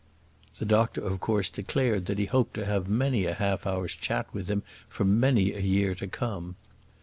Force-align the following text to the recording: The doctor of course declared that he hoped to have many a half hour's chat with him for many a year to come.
The 0.57 0.65
doctor 0.65 1.01
of 1.01 1.19
course 1.19 1.47
declared 1.51 2.07
that 2.07 2.17
he 2.17 2.25
hoped 2.25 2.55
to 2.55 2.65
have 2.65 2.89
many 2.89 3.25
a 3.27 3.35
half 3.35 3.67
hour's 3.67 3.95
chat 3.95 4.25
with 4.33 4.49
him 4.49 4.63
for 4.89 5.05
many 5.05 5.53
a 5.53 5.59
year 5.59 5.93
to 5.93 6.07
come. 6.07 6.55